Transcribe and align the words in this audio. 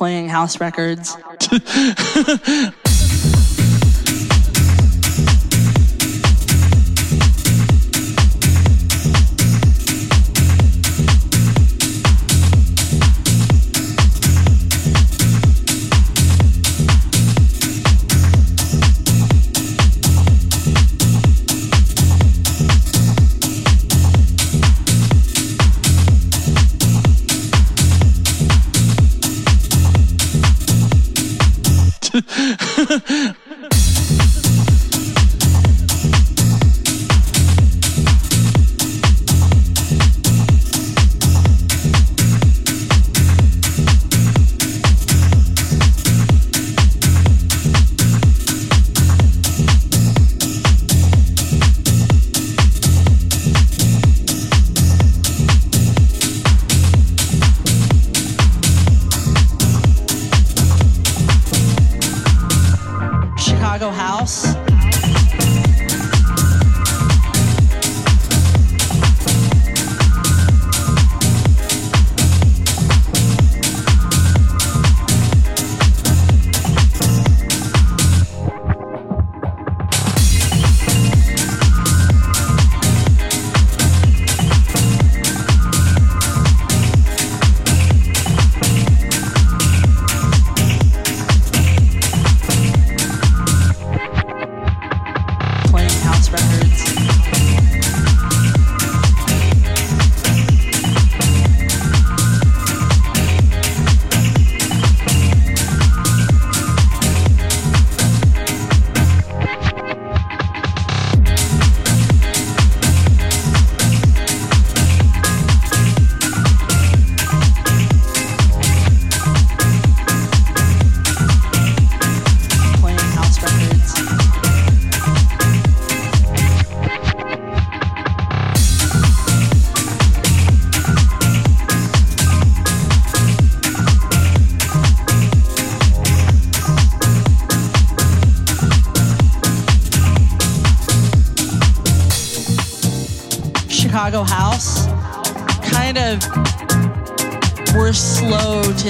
Playing 0.00 0.30
house 0.30 0.58
records. 0.60 1.14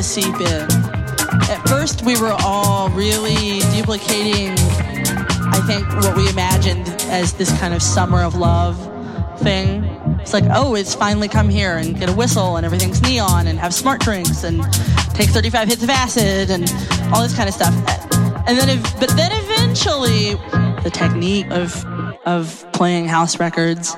to 0.00 0.04
seep 0.04 0.40
in. 0.40 0.66
At 1.50 1.62
first, 1.68 2.02
we 2.06 2.18
were 2.18 2.34
all 2.40 2.88
really 2.90 3.60
duplicating, 3.74 4.52
I 5.52 5.62
think, 5.66 5.86
what 6.02 6.16
we 6.16 6.26
imagined 6.30 6.88
as 7.10 7.34
this 7.34 7.56
kind 7.60 7.74
of 7.74 7.82
summer 7.82 8.22
of 8.22 8.34
love 8.34 8.78
thing. 9.40 9.84
It's 10.20 10.32
like, 10.32 10.44
oh, 10.54 10.74
it's 10.74 10.94
finally 10.94 11.28
come 11.28 11.50
here 11.50 11.76
and 11.76 11.98
get 11.98 12.08
a 12.08 12.14
whistle 12.14 12.56
and 12.56 12.64
everything's 12.64 13.02
neon 13.02 13.46
and 13.46 13.58
have 13.58 13.74
smart 13.74 14.00
drinks 14.00 14.42
and 14.42 14.62
take 15.12 15.28
35 15.28 15.68
hits 15.68 15.82
of 15.82 15.90
acid 15.90 16.50
and 16.50 16.62
all 17.12 17.22
this 17.22 17.36
kind 17.36 17.48
of 17.48 17.54
stuff. 17.54 17.74
And 18.46 18.56
then, 18.56 18.70
if, 18.70 18.82
but 19.00 19.10
then 19.16 19.32
eventually, 19.32 20.34
the 20.82 20.90
technique 20.90 21.50
of 21.50 21.84
of 22.26 22.66
playing 22.72 23.06
house 23.06 23.38
records 23.38 23.96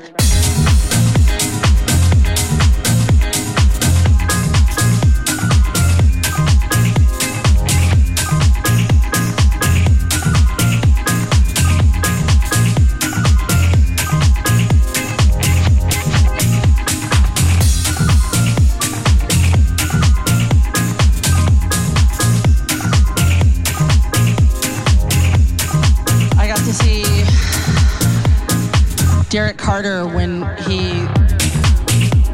Derrick 29.53 29.67
Carter 29.67 30.07
when 30.07 30.41
he 30.61 31.07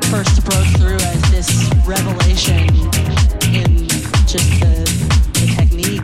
first 0.09 0.45
broke 0.45 0.67
through 0.77 0.99
as 1.01 1.31
this 1.33 1.69
revelation 1.85 2.69
in 3.53 3.89
just 4.25 4.61
the, 4.61 4.85
the 5.33 5.47
technique 5.57 6.01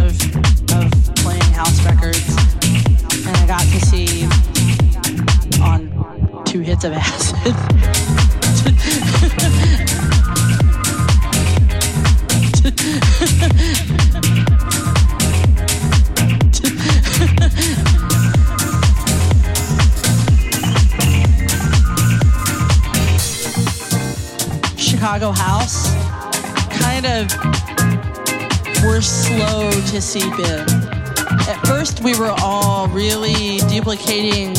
of, 0.00 0.10
of 0.74 1.14
playing 1.16 1.42
house 1.52 1.84
records. 1.84 2.28
And 3.24 3.36
I 3.36 3.46
got 3.46 3.60
to 3.60 3.80
see 3.86 4.24
on 5.62 6.44
two 6.44 6.60
hits 6.60 6.82
of 6.82 6.92
acid. 6.92 7.27
To 29.88 30.18
in. 30.18 30.66
At 31.48 31.60
first, 31.66 32.00
we 32.02 32.18
were 32.18 32.34
all 32.42 32.88
really 32.88 33.58
duplicating, 33.70 34.50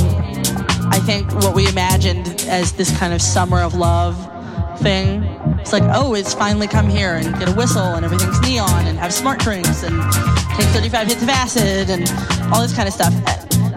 I 0.89 0.99
think, 1.05 1.31
what 1.35 1.53
we 1.53 1.67
imagined 1.67 2.45
as 2.47 2.71
this 2.71 2.97
kind 2.97 3.13
of 3.13 3.21
summer 3.21 3.61
of 3.61 3.75
love 3.75 4.17
thing. 4.79 5.23
It's 5.59 5.71
like, 5.71 5.83
oh, 5.93 6.15
it's 6.15 6.33
finally 6.33 6.67
come 6.67 6.89
here 6.89 7.13
and 7.13 7.37
get 7.37 7.47
a 7.47 7.51
whistle 7.51 7.83
and 7.83 8.03
everything's 8.03 8.41
neon 8.41 8.87
and 8.87 8.97
have 8.97 9.13
smart 9.13 9.39
drinks 9.39 9.83
and 9.83 10.01
take 10.55 10.65
35 10.69 11.07
hits 11.07 11.21
of 11.21 11.29
acid 11.29 11.91
and 11.91 12.09
all 12.51 12.61
this 12.63 12.75
kind 12.75 12.87
of 12.87 12.93
stuff. 12.93 13.13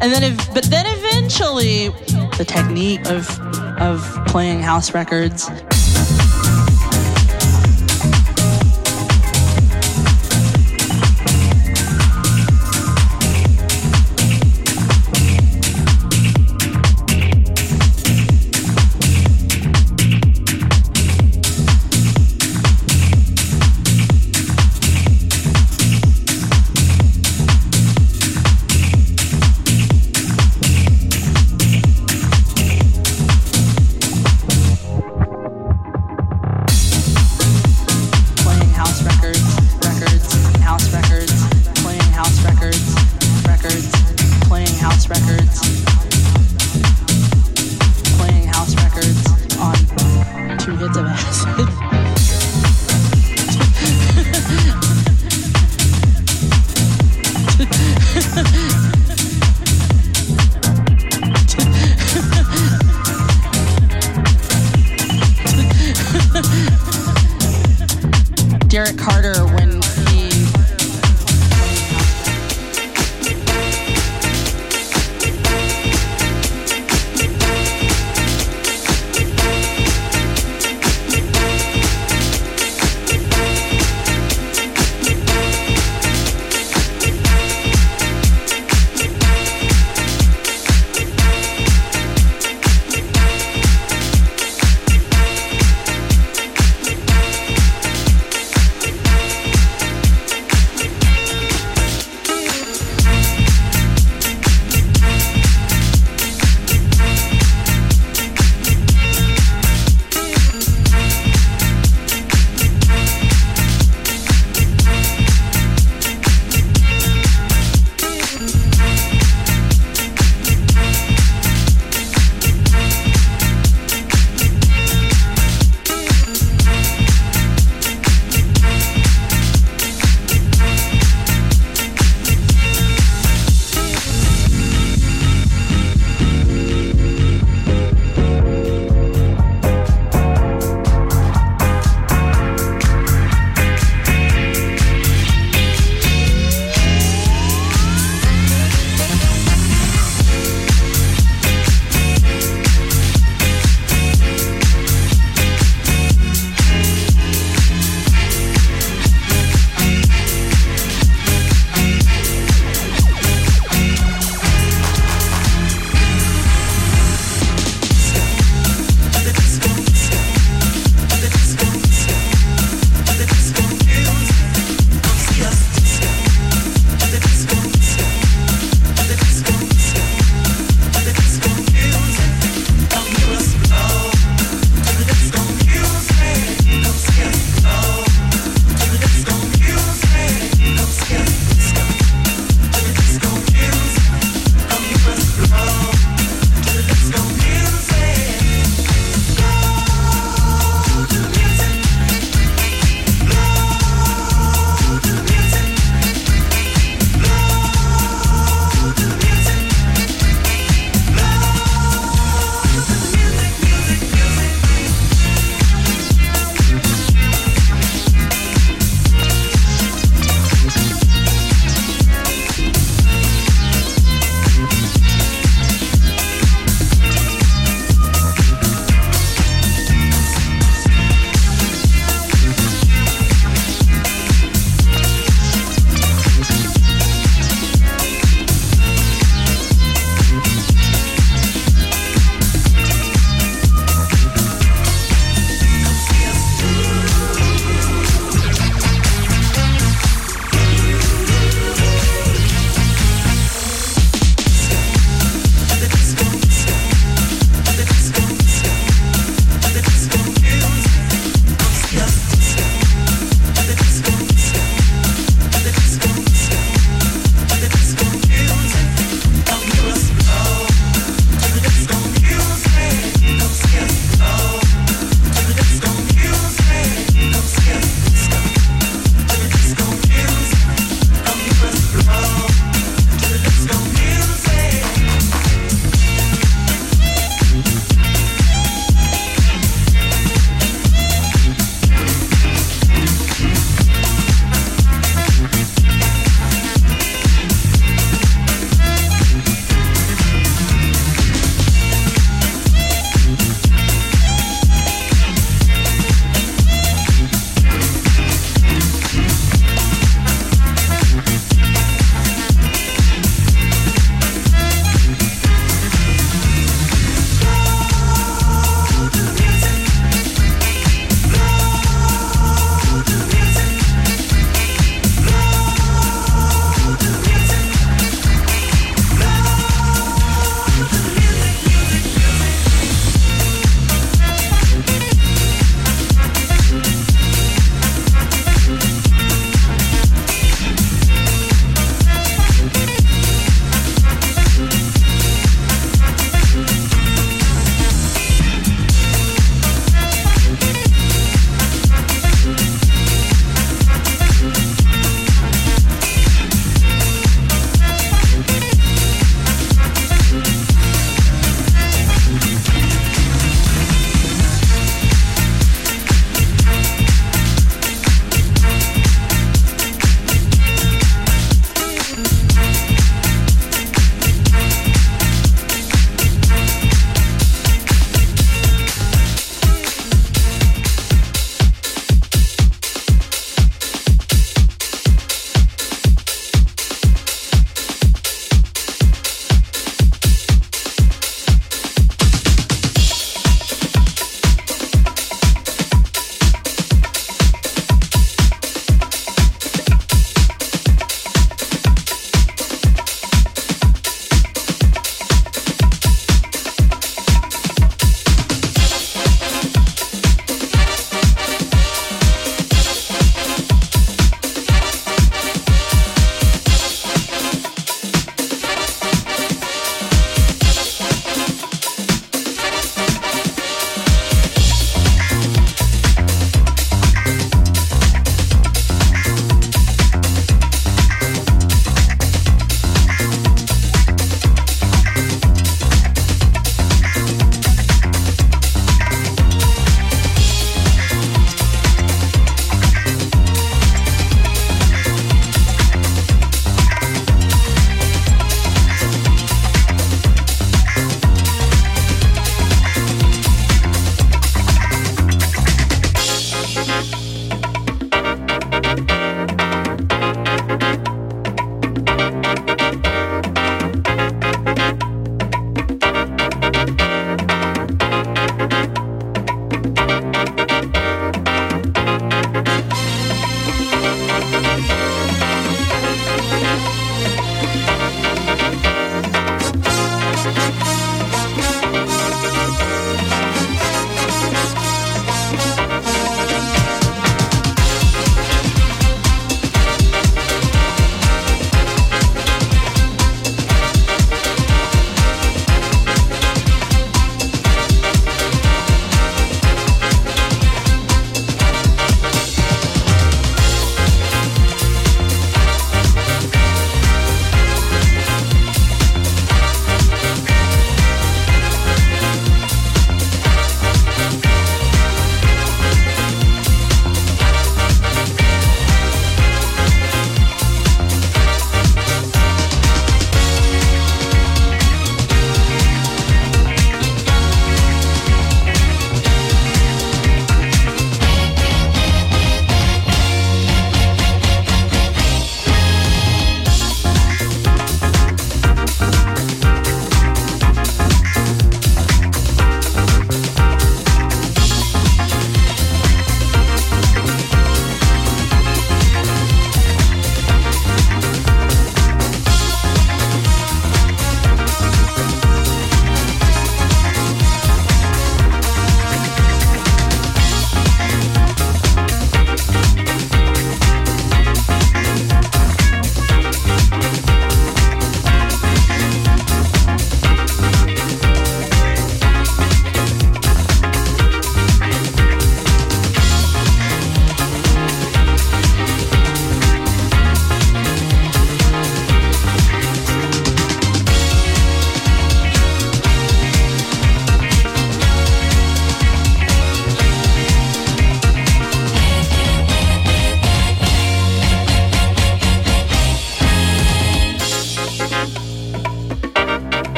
And 0.00 0.10
then, 0.10 0.22
if, 0.22 0.54
but 0.54 0.64
then 0.64 0.86
eventually, 0.86 1.88
the 2.38 2.44
technique 2.46 3.06
of 3.10 3.28
of 3.80 4.00
playing 4.28 4.60
house 4.60 4.94
records 4.94 5.50